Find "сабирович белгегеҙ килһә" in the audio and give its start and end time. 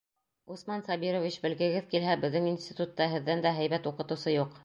0.87-2.17